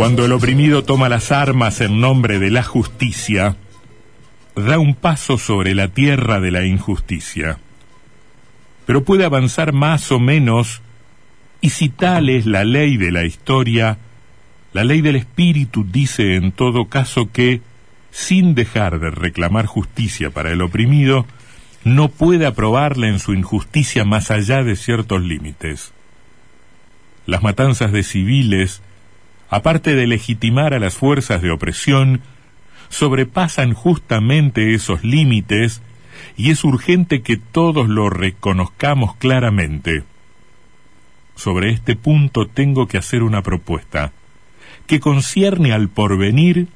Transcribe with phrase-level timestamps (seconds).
[0.00, 3.56] Cuando el oprimido toma las armas en nombre de la justicia,
[4.56, 7.58] da un paso sobre la tierra de la injusticia.
[8.86, 10.80] Pero puede avanzar más o menos,
[11.60, 13.98] y si tal es la ley de la historia,
[14.72, 17.60] la ley del espíritu dice en todo caso que,
[18.10, 21.26] sin dejar de reclamar justicia para el oprimido,
[21.84, 25.92] no puede aprobarla en su injusticia más allá de ciertos límites.
[27.26, 28.80] Las matanzas de civiles,
[29.50, 32.22] aparte de legitimar a las fuerzas de opresión,
[32.88, 35.82] sobrepasan justamente esos límites
[36.36, 40.04] y es urgente que todos lo reconozcamos claramente.
[41.34, 44.12] Sobre este punto tengo que hacer una propuesta,
[44.86, 46.68] que concierne al porvenir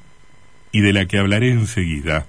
[0.71, 2.25] y de la que hablaré enseguida.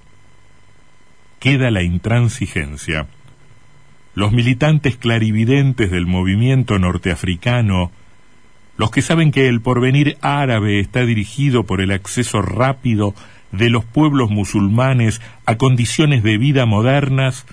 [1.41, 3.08] Queda la intransigencia.
[4.14, 7.91] Los militantes clarividentes del movimiento norteafricano
[8.77, 13.15] los que saben que el porvenir árabe está dirigido por el acceso rápido
[13.53, 17.47] de los pueblos musulmanes a condiciones de vida modernas,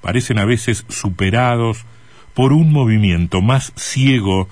[0.00, 1.84] parecen a veces superados
[2.32, 4.48] por un movimiento más ciego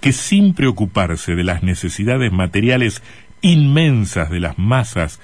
[0.00, 3.02] que sin preocuparse de las necesidades materiales
[3.40, 5.20] inmensas de las masas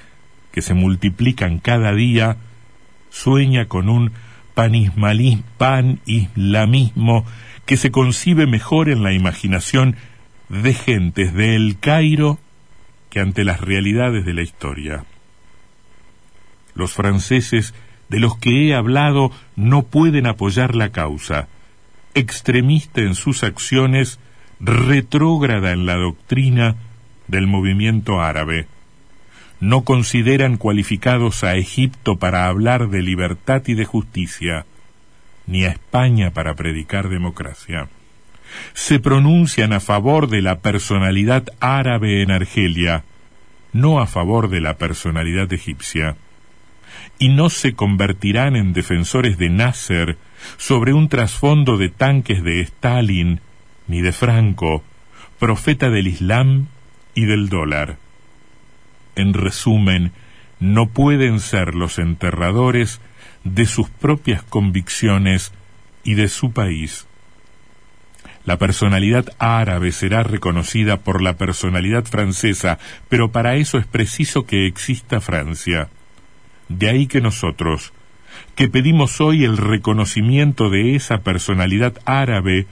[0.53, 2.37] que se multiplican cada día,
[3.11, 4.13] sueña con un
[4.55, 7.25] panismalismo, pan-islamismo
[7.67, 9.97] que se concibe mejor en la imaginación
[10.51, 12.39] de gentes de El Cairo
[13.09, 15.05] que ante las realidades de la historia.
[16.75, 17.73] Los franceses
[18.09, 21.49] de los que he hablado no pueden apoyar la causa,
[22.15, 24.19] extremista en sus acciones,
[24.59, 26.75] retrógrada en la doctrina
[27.29, 28.67] del movimiento árabe.
[29.61, 34.67] No consideran cualificados a Egipto para hablar de libertad y de justicia,
[35.47, 37.89] ni a España para predicar democracia
[38.75, 43.05] se pronuncian a favor de la personalidad árabe en Argelia,
[43.73, 46.17] no a favor de la personalidad egipcia,
[47.19, 50.19] y no se convertirán en defensores de Nasser
[50.57, 53.41] sobre un trasfondo de tanques de Stalin
[53.87, 54.83] ni de Franco,
[55.39, 56.69] profeta del Islam
[57.15, 57.99] y del dólar.
[59.17, 60.13] En resumen,
[60.61, 63.01] no pueden ser los enterradores
[63.45, 65.53] de sus propias convicciones
[66.05, 67.07] y de su país.
[68.45, 72.79] La personalidad árabe será reconocida por la personalidad francesa,
[73.09, 75.89] pero para eso es preciso que exista Francia.
[76.69, 77.93] De ahí que nosotros,
[78.55, 82.67] que pedimos hoy el reconocimiento de esa personalidad árabe,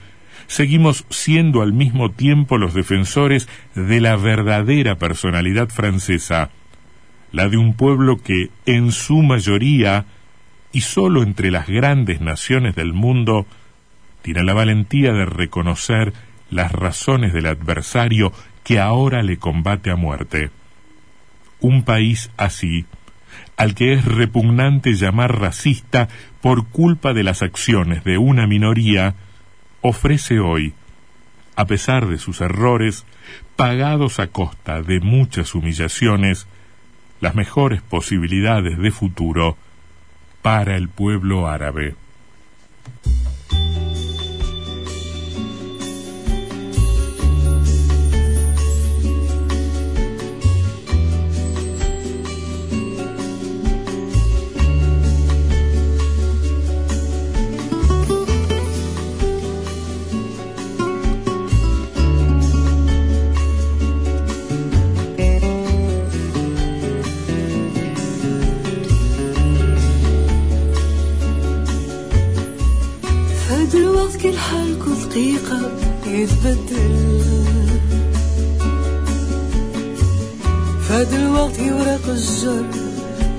[0.47, 6.49] seguimos siendo al mismo tiempo los defensores de la verdadera personalidad francesa,
[7.31, 10.05] la de un pueblo que, en su mayoría,
[10.71, 13.45] y sólo entre las grandes naciones del mundo,
[14.21, 16.13] tiene la valentía de reconocer
[16.49, 20.51] las razones del adversario que ahora le combate a muerte.
[21.59, 22.85] Un país así,
[23.57, 26.07] al que es repugnante llamar racista
[26.41, 29.15] por culpa de las acciones de una minoría,
[29.81, 30.73] ofrece hoy,
[31.55, 33.05] a pesar de sus errores,
[33.55, 36.47] pagados a costa de muchas humillaciones,
[37.19, 39.57] las mejores posibilidades de futuro
[40.41, 41.95] para el pueblo árabe.
[76.05, 77.21] يتبدل.
[80.89, 82.65] فهاد الوقت ورق الجر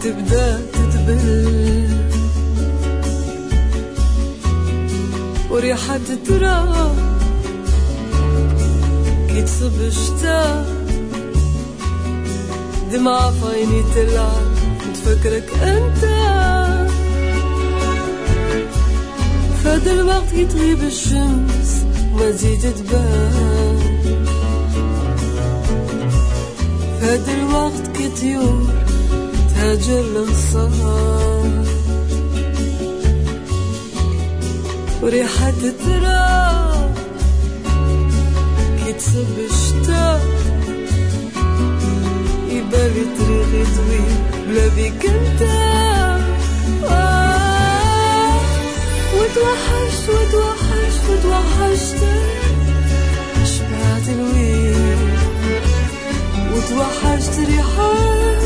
[0.02, 1.88] تبدأ تتبل.
[5.50, 6.96] وريحة التراب
[9.28, 10.64] كي تصب الشتا
[12.93, 14.50] دمعة في تلعب
[14.94, 16.39] تفكرك أنت.
[19.81, 21.85] فهاد الوقت كي تغيب الشمس
[22.15, 23.79] ما تزيد تبان.
[27.00, 28.67] فهاد الوقت كي طيور
[29.55, 31.65] تهاجر الانصار
[35.03, 36.94] وريحة التراب
[38.85, 40.21] كي تصب الشتا
[42.49, 44.15] يبالي طريقي طويل
[44.49, 45.69] بلا بيك انت.
[49.31, 52.03] وتوحشت وتوحشت وتوحشت
[53.44, 55.09] شبعت الويل
[56.55, 58.43] وتوحشت ريحات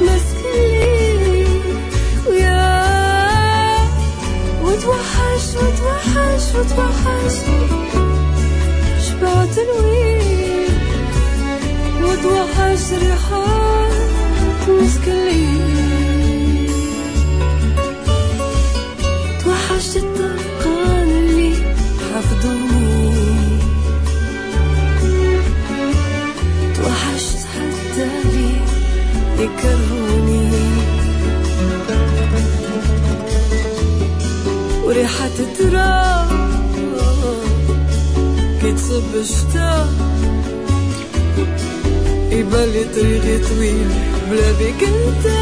[0.00, 1.60] مسكين
[2.28, 2.82] ويا
[4.62, 7.46] وتوحشت وتوحشت وتوحشت
[9.08, 10.70] شبعت الويل
[12.02, 13.92] وتوحشت ريحات
[14.68, 15.31] مسكين
[29.52, 30.50] يكرهوني
[34.84, 36.28] وريحة التراب
[38.60, 39.88] كي تصب الشتا
[42.30, 43.88] يبالي طريقي طويل
[44.30, 45.41] بلا بيك انت.